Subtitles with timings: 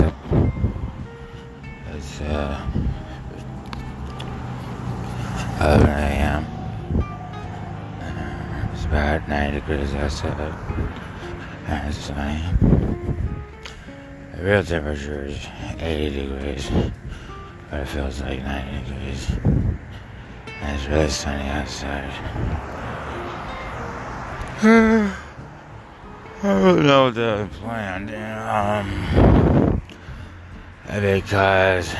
[0.00, 0.16] what's?
[1.94, 2.66] It's uh
[5.60, 6.46] 11 a.m.
[8.72, 10.54] It's about 90 degrees outside.
[11.66, 12.42] And it's sunny.
[14.34, 15.46] The real temperature is
[15.80, 16.70] 80 degrees,
[17.70, 19.30] but it feels like 90 degrees.
[19.44, 22.12] And it's really sunny outside.
[26.42, 28.10] I don't know what the plan,
[28.46, 29.45] um,
[31.00, 31.90] because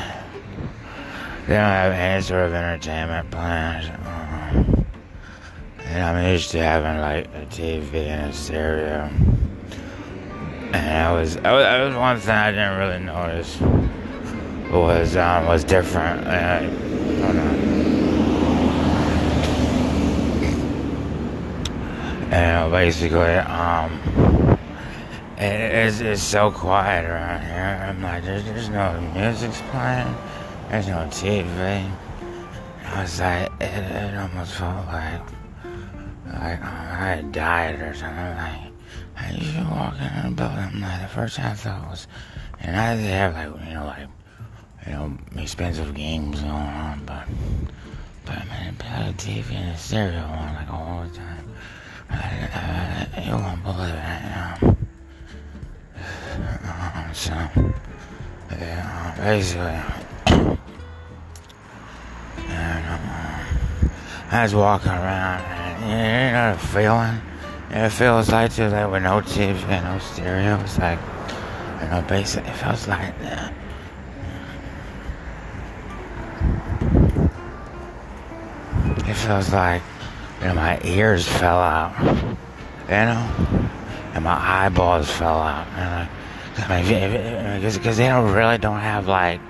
[1.47, 3.89] they don't have any sort of entertainment plans.
[5.85, 9.11] And I'm used to having like a TV and a stereo.
[10.73, 13.61] And I was, I was, I was one thing I didn't really notice
[14.71, 16.27] was um was different.
[16.27, 16.65] I.
[22.29, 24.36] And basically, um,
[25.39, 27.87] it's, it's so quiet around here.
[27.89, 30.15] I'm like, there's, there's no music's playing,
[30.71, 31.91] there's no TV.
[32.85, 35.21] I was like, it, it almost felt like,
[36.33, 38.17] like I died or something.
[38.17, 38.73] Like,
[39.19, 40.81] I used to walk in the building.
[40.81, 42.07] Like, the first thing I thought was,
[42.61, 44.09] and I did have like, you know, like,
[44.87, 47.27] you know, expensive games going on, but,
[48.25, 51.51] but I mean, I had a TV and a stereo on like all the time.
[52.09, 54.63] I, I, you won't believe it.
[54.63, 54.76] Um, um,
[57.17, 57.33] so,
[58.51, 59.81] yeah, basically,
[62.47, 63.01] and, um,
[64.31, 67.21] I was walking around, and you know the feeling?
[67.71, 70.61] It feels like too, like with no TV and no stereo.
[70.61, 70.99] It's like,
[71.83, 73.53] you know, basically, it feels like that.
[79.09, 79.83] It feels like,
[80.41, 83.71] you know, my ears fell out, you know,
[84.13, 86.09] and my eyeballs fell out, and I,
[86.57, 89.41] Because they don't really don't have like,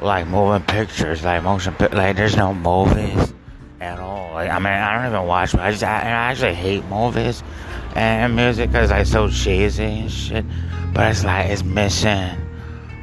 [0.00, 3.32] like moving pictures, like motion, like there's no movies
[3.80, 4.34] at all.
[4.34, 5.54] Like, I mean, I don't even watch.
[5.54, 7.42] I just, I, I actually hate movies
[7.94, 10.44] and music because it's so cheesy and shit.
[10.92, 12.36] But it's like it's missing,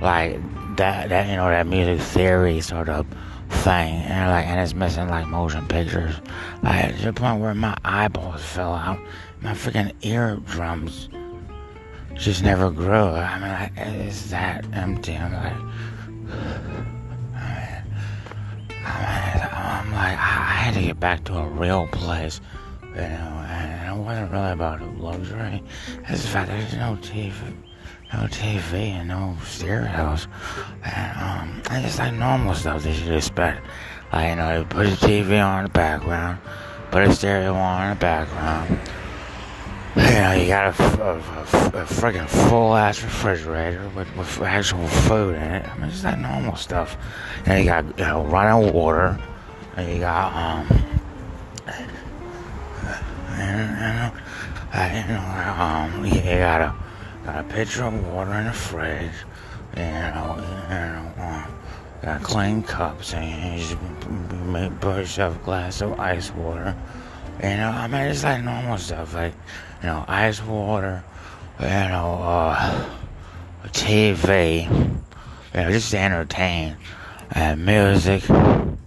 [0.01, 0.39] like
[0.77, 3.05] that, that you know, that music theory sort of
[3.49, 6.15] thing, and like, and it's missing like motion pictures.
[6.63, 8.99] Like to the point where my eyeballs fell out,
[9.41, 11.09] my freaking eardrums
[12.15, 12.91] just never grew.
[12.93, 15.15] I mean, like, it's that empty.
[15.17, 15.53] I'm like,
[17.35, 17.83] I
[18.73, 22.41] mean, I'm like, I had to get back to a real place,
[22.83, 25.63] you know, and it wasn't really about luxury.
[26.07, 27.33] It's the fact there's no TV,
[28.13, 30.27] no TV and no stereos,
[30.83, 33.65] and um, I just like normal stuff that you'd expect.
[34.11, 36.39] Like, you know, put a TV on in the background,
[36.91, 38.79] put a stereo on in the background.
[39.93, 41.15] Know, you got a, a,
[41.77, 45.67] a, a full ass refrigerator with, with actual food in it.
[45.67, 46.95] I mean, it's like normal stuff.
[47.45, 49.19] And you got, you know, running water.
[49.75, 50.67] And you got, um,
[53.31, 54.13] and,
[54.73, 56.75] and, know, um, you got a,
[57.25, 59.11] got a pitcher of water in the fridge.
[59.75, 60.35] You know,
[60.69, 61.47] you know, uh,
[62.01, 63.13] got clean cups.
[63.13, 63.77] And you just
[64.45, 66.77] make, pour yourself a glass of ice water.
[67.43, 69.13] You know, I mean, it's like normal stuff.
[69.13, 69.33] Like,
[69.81, 71.03] you know, ice water,
[71.59, 72.89] you know, uh,
[73.67, 76.77] TV, you know, just to entertain,
[77.31, 78.77] and music, and,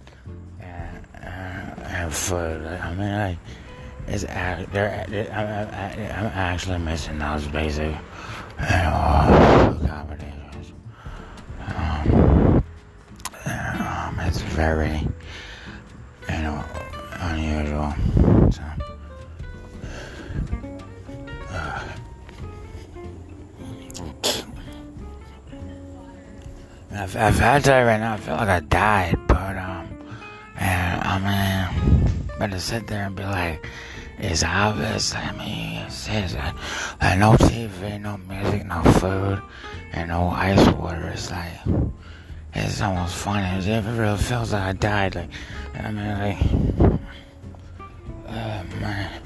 [0.61, 2.65] and, food.
[2.65, 3.37] I mean, like,
[4.07, 10.73] it's, they're, they're, I'm, I'm actually missing those basic, you know, accommodations.
[11.75, 12.63] Um,
[13.45, 15.07] um, it's very,
[16.29, 16.63] you know,
[17.19, 17.93] unusual.
[26.97, 28.13] I've, I've had right now.
[28.13, 29.87] I feel like I died, but um,
[30.57, 31.19] and I
[32.39, 33.65] mean, to sit there and be like,
[34.17, 35.13] it's obvious.
[35.13, 36.53] I mean, it says like,
[37.01, 39.41] like no TV, no music, no food,
[39.91, 41.09] and no ice water.
[41.09, 41.51] It's like,
[42.53, 43.45] it's almost funny.
[43.65, 45.15] It really feels like I died.
[45.15, 45.29] Like,
[45.75, 46.99] I mean, like,
[48.29, 49.21] oh man,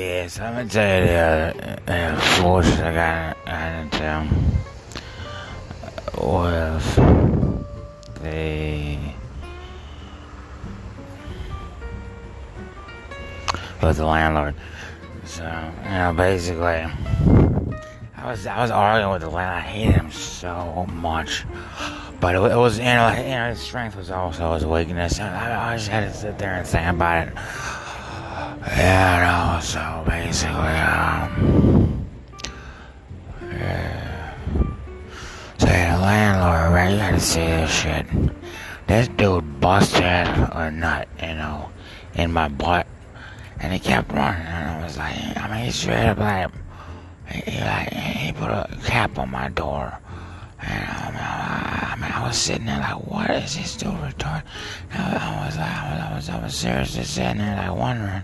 [0.00, 4.28] Yeah, so I'm gonna tell you the uh, uh, forces I got, got into
[6.16, 6.96] with
[8.22, 8.96] the
[13.82, 14.54] with the landlord.
[15.26, 15.44] So
[15.84, 16.64] you know, basically,
[18.16, 19.58] I was I was arguing with the landlord.
[19.58, 21.44] I hated him so much,
[22.20, 25.20] but it, it was you know you know his strength was also his weakness.
[25.20, 27.34] I, I just had to sit there and think about it.
[28.62, 32.06] Yeah, no, so basically, um,
[33.42, 34.34] yeah.
[35.58, 38.06] So the landlord, right, you gotta see this shit.
[38.86, 41.70] This dude busted a nut, you know,
[42.14, 42.86] in my butt,
[43.60, 46.50] and he kept running, and I was like, I mean, he straight up like,
[47.32, 49.98] he, like, he put a cap on my door.
[50.62, 51.39] And I'm I,
[52.00, 54.42] mean, I was sitting there like, what is this dude retarded?
[54.92, 58.22] I, I was like, I was, I was, I was seriously sitting there like wondering,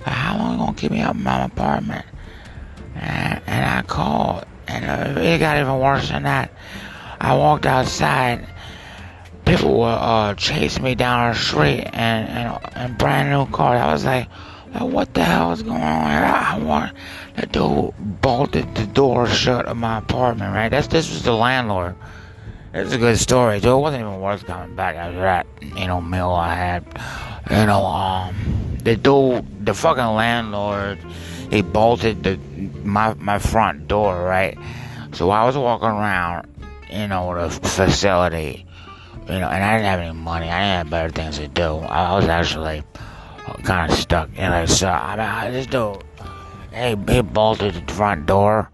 [0.00, 2.04] like, how long gonna keep me up in my apartment?
[2.94, 6.52] And, and I called, and it got even worse than that.
[7.20, 8.46] I walked outside.
[9.46, 13.76] People were uh, chasing me down the street and, and, and brand new car.
[13.76, 14.28] I was like,
[14.74, 16.24] like, what the hell is going on here?
[16.24, 16.96] I want
[17.36, 20.68] the dude bolted the door shut of my apartment, right?
[20.68, 21.94] That's this was the landlord.
[22.74, 23.70] It's a good story, too.
[23.70, 26.84] It wasn't even worth coming back after that, you know, meal I had.
[27.48, 28.34] You know, um,
[28.82, 30.98] the dude, the fucking landlord,
[31.50, 32.36] he bolted the
[32.82, 34.58] my my front door, right?
[35.12, 36.48] So I was walking around,
[36.90, 38.66] you know, the facility,
[39.28, 40.48] you know, and I didn't have any money.
[40.48, 41.76] I didn't have better things to do.
[41.76, 42.82] I was actually
[43.62, 44.66] kind of stuck, you know.
[44.66, 46.00] So I mean, I just do.
[46.72, 48.68] He, he bolted the front door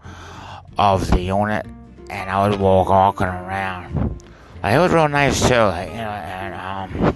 [0.79, 1.67] of the unit,
[2.11, 4.21] and I was walk, walking around.
[4.61, 7.15] Like, it was real nice too, like, you know, and um,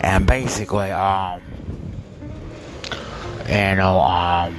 [0.00, 1.40] and basically, um,
[3.46, 4.56] you know, um,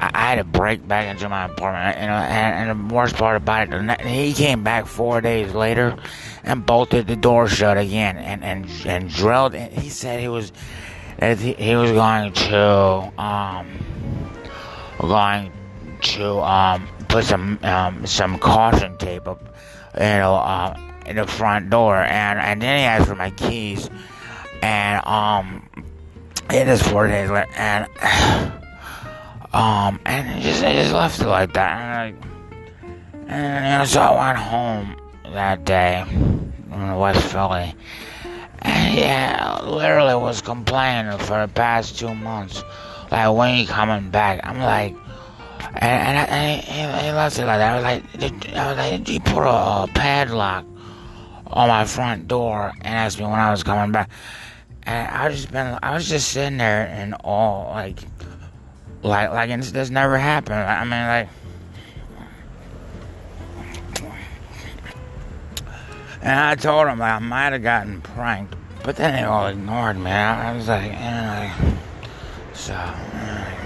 [0.00, 3.14] I, I had to break back into my apartment, you know, and, and the worst
[3.14, 5.96] part about it, he came back four days later
[6.44, 9.54] and bolted the door shut again and and and drilled.
[9.54, 10.52] And he said he was
[11.18, 13.66] that he, he was going to um
[15.00, 15.52] going
[16.02, 19.40] to um put some um some caution tape up,
[19.94, 20.76] you know, uh,
[21.06, 23.88] in the front door, and and then he asked for my keys,
[24.60, 25.66] and um
[26.50, 27.88] it is four days later, and
[29.54, 32.20] um and he just I just left it like that, and
[33.30, 34.96] I, and you so I went home
[35.32, 37.74] that day in West Philly.
[38.60, 42.62] And yeah, literally was complaining for the past two months.
[43.10, 44.40] Like, when you coming back?
[44.42, 44.96] I'm like,
[45.60, 47.72] and, and, I, and he, he left it like that.
[47.72, 50.64] I was like, I was like, you put a, a padlock
[51.46, 54.10] on my front door and asked me when I was coming back?
[54.84, 57.98] And I just been, I was just sitting there in awe, like,
[59.02, 60.58] like, like, and this, this never happened.
[60.58, 61.28] I mean, like,
[66.26, 70.10] And I told them I might have gotten pranked, but then they all ignored me.
[70.10, 71.52] I was like, eh,
[72.52, 72.74] so.
[72.74, 73.65] Eh.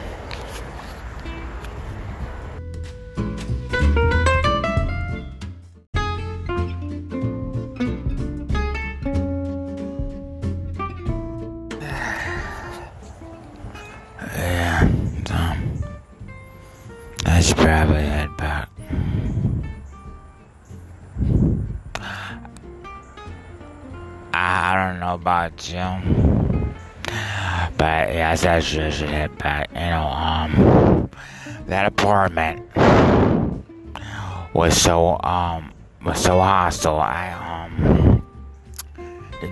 [17.51, 18.69] Should probably head back.
[24.33, 25.81] I, I don't know about you.
[27.77, 29.69] But yeah, I should head back.
[29.73, 31.11] You know, um,
[31.67, 32.63] that apartment
[34.55, 35.73] was so, um,
[36.05, 37.01] was so hostile.
[37.01, 37.33] I,
[37.67, 38.23] um,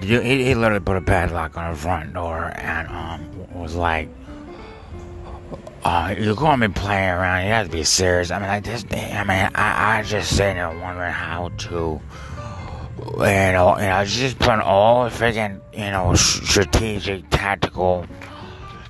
[0.02, 4.08] he, he literally put a padlock on the front door and, um, was like,
[5.84, 7.44] uh, you're going to be playing around.
[7.44, 8.30] You have to be serious.
[8.30, 12.00] I mean, I just, I mean, I, I just sitting there wondering how to,
[12.98, 18.06] you know, you know, just put all the freaking, you know, strategic, tactical,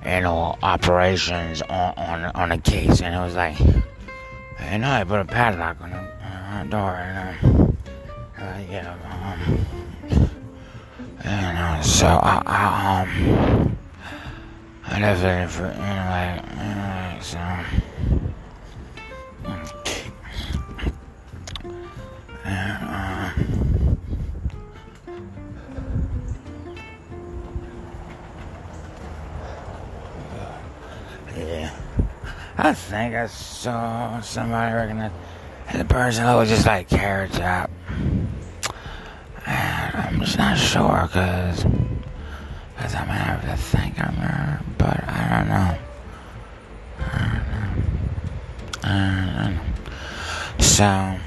[0.03, 5.03] you know, operations on on, on a case, and it was like, you know, I
[5.03, 9.65] put a padlock on the, on the door, and I, uh, yeah, um,
[11.23, 13.77] you know, so I, I um,
[14.91, 17.37] I definitely, for, you know, like, so.
[22.45, 23.33] Uh,
[31.37, 31.73] Yeah.
[32.57, 35.11] I think I saw somebody recognize
[35.73, 37.69] the person looked just like Carrot Top.
[39.45, 41.07] And I'm just not sure
[42.79, 45.77] because Cause I might have to think I'm there, but I don't know.
[46.99, 47.69] I don't know.
[48.83, 49.61] I don't know.
[50.59, 51.19] So,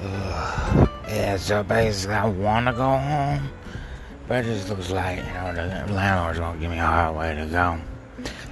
[0.00, 0.90] ugh.
[1.08, 3.50] yeah, so basically I want to go home,
[4.28, 7.34] but it just looks like, you know, the landlord's to give me a hard way
[7.34, 7.78] to go.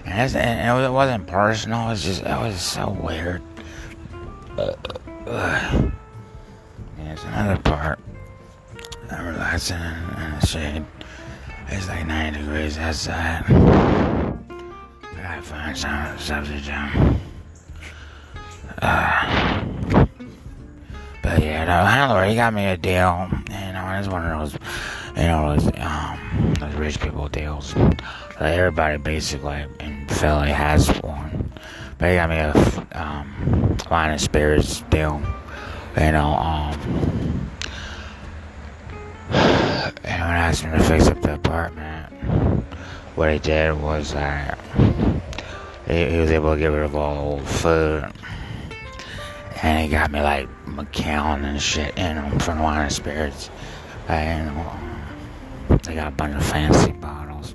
[0.05, 3.41] And, and it wasn't personal, it's just, it was so weird.
[4.59, 4.75] Uh,
[5.27, 5.91] uh.
[6.99, 7.99] There's another part.
[9.13, 10.85] I'm relaxing in the shade.
[11.69, 13.45] It's like 90 degrees outside.
[13.49, 17.21] I gotta find some substitute.
[18.81, 19.67] Uh,
[21.23, 23.29] but yeah, the landlord, he got me a deal.
[23.51, 24.59] You know, it's one of those,
[25.17, 27.77] you know, those, um, those rich people deals.
[27.77, 28.03] Like
[28.41, 31.53] everybody basically in Philly has one.
[31.99, 35.23] But he got me a um, wine and spirits deal.
[35.97, 37.42] You know, um,
[40.05, 42.13] and when I asked him to fix up the apartment,
[43.15, 44.59] what he did was that
[45.87, 48.13] he, was able to get rid of all the old food.
[49.63, 53.51] And he got me like Macallan and shit, you know, from wine and spirits.
[54.09, 55.03] And, um,
[55.85, 57.55] they got a bunch of fancy bottles.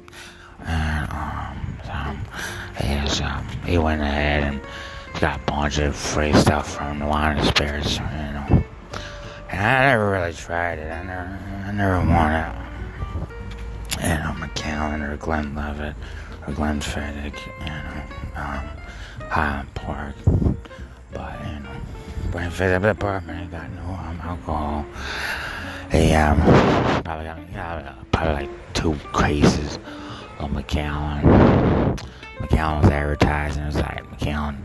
[0.66, 4.62] And, um, so, he, was, um, he went ahead and
[5.20, 8.00] got a bunch of free stuff from the wine and spirits.
[9.58, 10.92] I never really tried it.
[10.92, 12.54] I never, I never wanted,
[14.04, 15.96] you know, Macallan or Glenlivet
[16.46, 18.04] or Glenfiddich, you know,
[18.36, 18.70] um,
[19.30, 20.16] Highland Park.
[21.12, 21.76] But, you know,
[22.32, 24.86] when I fixed up the apartment, I got no um, alcohol.
[25.92, 26.40] He, um,
[27.04, 29.80] probably got, got probably like two cases
[30.38, 31.96] of Macallan.
[32.40, 34.64] Macallan was advertising, it was like Macallan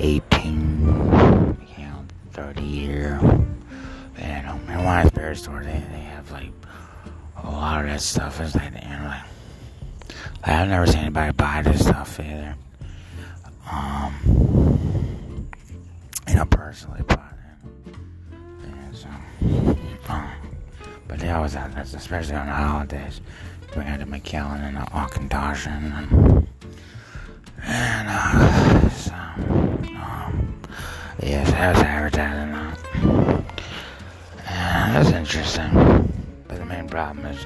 [0.00, 3.20] 18, Macallan 30 year.
[4.24, 6.50] And um, in one spirit store, they, they have like
[7.42, 8.40] a lot of that stuff.
[8.40, 9.22] It's like, you know, like,
[10.42, 12.54] like I've never seen anybody buy this stuff either.
[13.70, 15.50] Um,
[16.26, 17.20] you know, personally, but
[18.62, 19.08] yeah, so,
[20.08, 20.30] um,
[21.06, 23.20] but they always have this, especially on the holidays.
[23.76, 26.48] We had the Macallan and the Auchentoshan and,
[27.62, 30.60] and uh, so, um,
[31.22, 32.73] yes, I was advertising that.
[34.94, 35.72] That's interesting.
[36.46, 37.44] But the main problem is,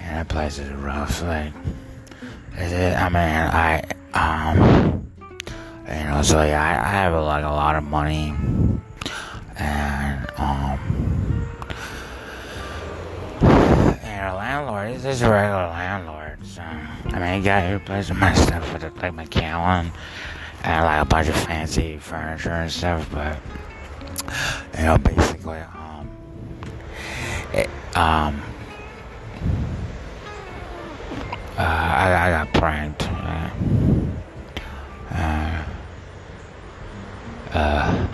[0.00, 1.22] yeah, that place is rough.
[1.22, 1.52] Like,
[2.56, 2.96] it?
[2.96, 3.18] I mean,
[3.52, 3.84] I,
[4.14, 5.06] um,
[5.86, 8.34] you know, so yeah, I, I have like a lot of money,
[9.58, 11.46] and um,
[13.42, 16.38] and a landlord is just a regular landlord.
[16.46, 19.92] So, I mean, he got he replaced my stuff with like Macallan
[20.64, 23.36] and like a bunch of fancy furniture and stuff, but
[24.78, 25.60] you know, basically,
[27.94, 28.42] um,
[31.56, 33.08] uh, I, I got pranked.
[33.10, 33.50] Uh,
[35.12, 35.64] uh,
[37.52, 38.08] uh,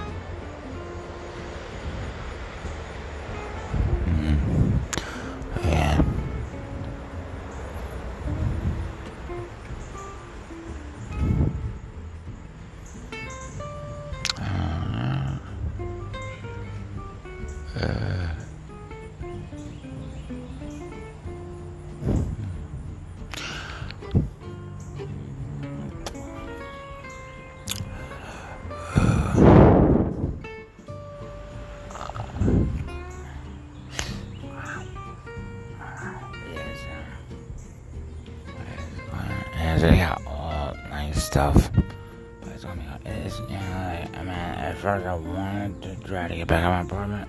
[44.87, 47.29] first I wanted to try to get back in my apartment.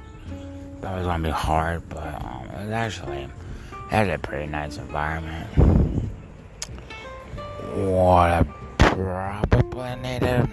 [0.82, 3.32] That was gonna be hard, but um, it was actually, it
[3.90, 5.48] had a pretty nice environment.
[7.74, 8.46] What I
[8.78, 10.48] probably needed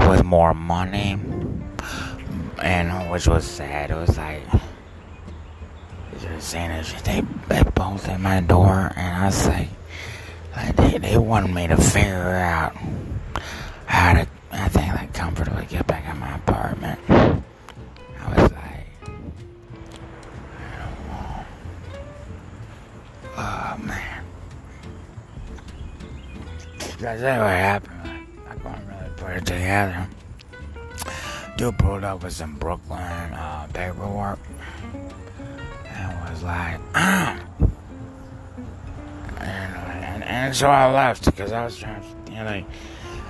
[0.00, 1.16] was more money,
[2.62, 3.90] and which was sad.
[3.90, 4.42] It was like,
[6.20, 9.68] just saying that they, they both at my door, and I was like,
[10.54, 12.76] like they, they wanted me to figure out
[15.44, 16.98] think, like comfortably get back in my apartment.
[17.08, 18.86] I was like,
[21.10, 21.44] I.
[23.36, 24.24] Oh man.
[26.98, 28.26] That's what happened.
[28.48, 30.08] I couldn't really put it together.
[31.56, 34.38] Dude pulled up with some Brooklyn uh, paperwork
[35.88, 37.38] and was like, ah.
[39.40, 42.64] And, and, and so I left because I was trying to, you know,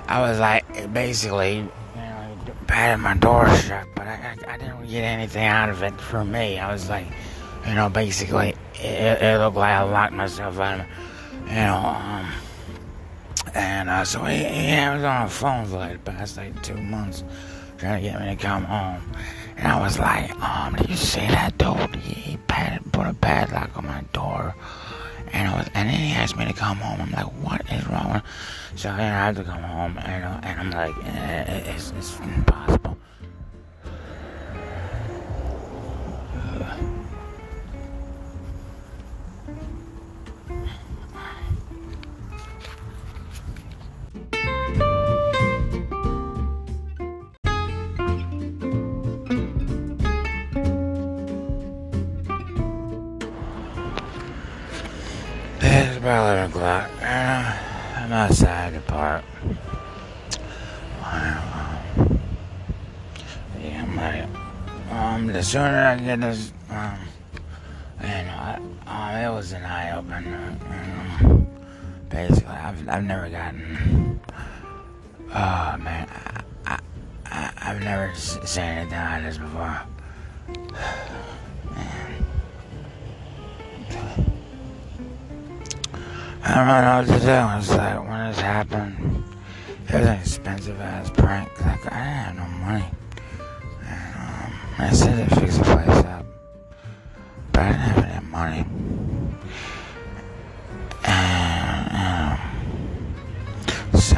[0.07, 1.69] I was like, basically,
[2.69, 6.23] know, my door shut, but I, I, I didn't get anything out of it for
[6.23, 6.59] me.
[6.59, 7.07] I was like,
[7.67, 10.85] you know, basically, it, it looked like I locked myself out of,
[11.47, 12.31] you know, um,
[13.53, 16.75] and uh, so he, he was on the phone for like the past like two
[16.75, 17.23] months
[17.77, 19.01] trying to get me to come home.
[19.57, 21.95] And I was like, um, did you see that dude?
[21.95, 24.55] He, he pad, put a padlock on my door.
[25.31, 27.01] And, was, and then he asked me to come home.
[27.01, 28.21] I'm like, what is wrong?
[28.75, 32.78] So know, I had to come home, and, and I'm like, eh, it's, it's impossible.
[65.49, 66.99] Sooner I get this, um,
[68.01, 70.55] you know, I, um, it was an eye opener.
[70.69, 71.47] Um,
[72.07, 74.19] basically, I've, I've never gotten,
[75.29, 76.07] oh man,
[76.67, 76.79] I,
[77.25, 79.59] I, I've never seen anything like this before.
[86.43, 87.57] I don't really know what to do.
[87.57, 89.23] It's like when this happened,
[89.87, 91.49] it was an expensive ass prank.
[91.65, 92.98] Like I didn't have no money.
[94.81, 96.25] I said to fix the place up,
[97.51, 98.65] but I didn't have any money.
[101.03, 102.39] And um,
[103.99, 104.17] so,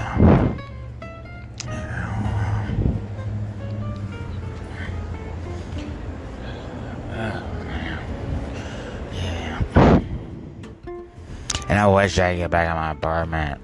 [1.65, 2.13] you know,
[7.11, 7.41] uh,
[9.13, 9.99] yeah.
[11.69, 13.61] And I wish I could get back in my apartment.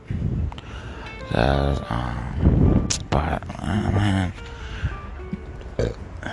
[1.30, 4.34] Cause, um, but, uh, man,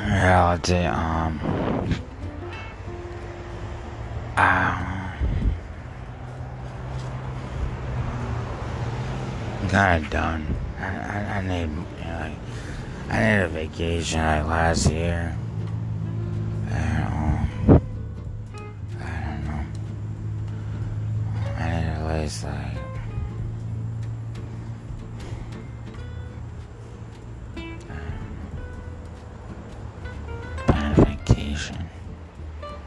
[0.05, 1.41] in reality, um,
[4.37, 5.11] I'm
[9.71, 10.55] kind of done.
[10.79, 12.37] I, I, I need, you know, like,
[13.09, 15.35] I need a vacation like last year.
[16.71, 17.49] And, um,
[19.01, 19.65] I don't know.
[21.57, 22.64] I need at least like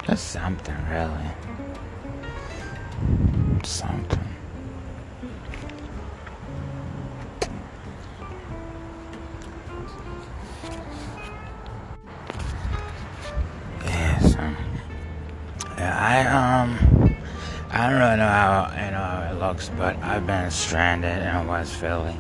[0.08, 1.12] Just something really.
[3.66, 4.20] Something.
[13.84, 14.36] Yes.
[14.38, 14.56] Um,
[15.78, 17.16] yeah, I um
[17.70, 21.48] I don't really know how you know how it looks, but I've been stranded in
[21.48, 22.16] West Philly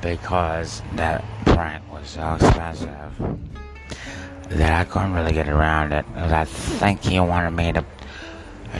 [0.00, 3.41] because that prank was so expensive
[4.56, 6.04] that I couldn't really get around it.
[6.14, 7.84] 'Cause I think he wanted me to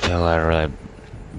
[0.02, 0.72] to literally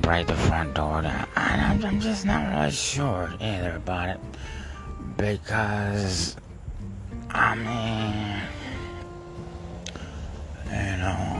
[0.02, 1.28] break the front door down.
[1.36, 4.20] And I'm, just not really sure either about it
[5.18, 6.36] because
[7.32, 8.42] I mean,
[10.68, 11.40] you know.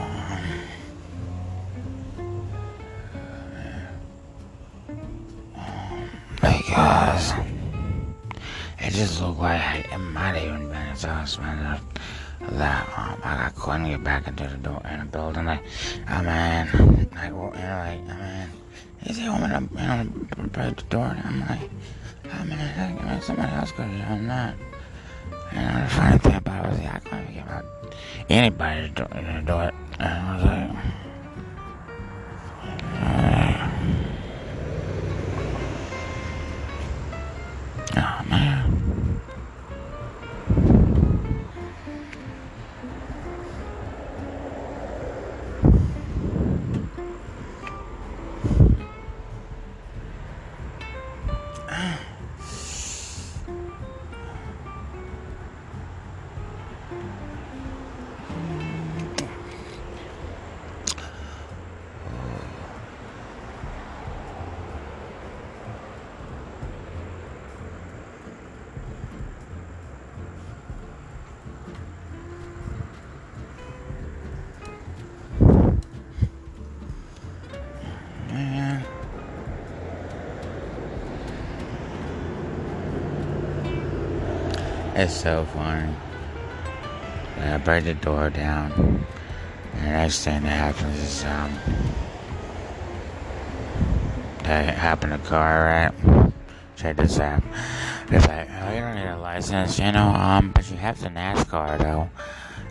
[6.40, 7.32] because
[8.78, 11.83] it just looked like it might have even been so expensive
[12.58, 15.46] that um, I couldn't get back into the door in the building.
[15.46, 15.62] Like,
[16.06, 18.50] I mean, like, well, you know, like, I mean,
[19.06, 21.06] is he want me to, you know, break the door?
[21.06, 21.70] And I'm like,
[22.32, 24.54] I mean, I mean, somebody else could have done that.
[25.52, 27.64] And the funny thing about it was, yeah, I couldn't get about
[28.28, 29.74] anybody to do, to do it.
[30.00, 30.70] And I was like,
[37.96, 39.03] Oh man.
[78.34, 78.84] Man.
[84.96, 85.94] It's so funny.
[87.36, 88.72] And I break the door down.
[89.74, 91.52] And the next thing that happens is, um,
[94.42, 96.32] that happened to car, right?
[96.76, 97.42] Check this out.
[98.10, 101.08] It's like, oh, you don't need a license, you know, um, but you have the
[101.08, 102.10] NASCAR, though.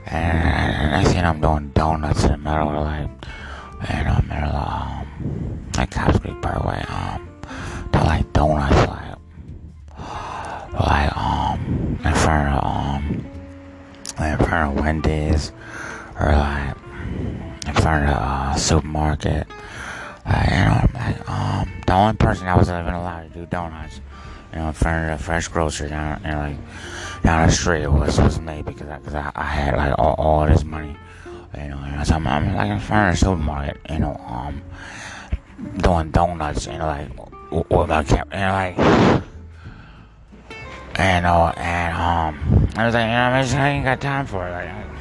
[0.07, 3.09] And I seen I'm doing donuts in the middle of like,
[3.89, 4.82] you know, middle of, um,
[5.83, 7.27] like Cobbs Creek Parkway, um,
[7.91, 9.17] they're like donuts, like,
[10.79, 13.25] like, um, in front of, um,
[14.17, 15.51] in front of Wendy's,
[16.17, 16.77] or like,
[17.67, 19.45] in front of uh, supermarket.
[20.25, 23.99] Like, you know, like, um, the only person that was even allowed to do donuts,
[24.53, 27.87] you know, in front of the fresh grocery down, you know, like, down the street
[27.87, 30.95] was, was me because I, cause I, I had like all, all this money,
[31.57, 34.61] you know, so I'm, I'm like in front of the supermarket, you know, um,
[35.77, 37.09] doing donuts, and like,
[37.69, 38.77] with my know, like,
[40.95, 44.47] and, uh, and, um, I was like, you know, I, just, ain't got time for
[44.47, 44.92] it, like,